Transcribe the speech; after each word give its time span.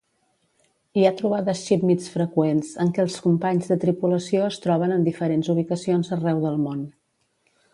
Hi 0.99 1.03
ha 1.07 1.11
trobades 1.17 1.59
"Shipmeets" 1.67 2.07
freqüents 2.13 2.71
en 2.85 2.93
què 2.97 3.03
els 3.03 3.17
companys 3.27 3.69
de 3.73 3.77
tripulació 3.85 4.43
es 4.49 4.59
troben 4.65 4.97
en 4.97 5.05
diferents 5.09 5.53
ubicacions 5.57 6.11
arreu 6.17 6.41
del 6.49 6.59
món. 6.67 6.83